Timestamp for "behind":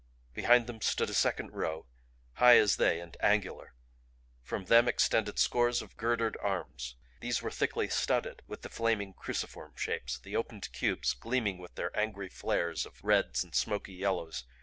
0.33-0.65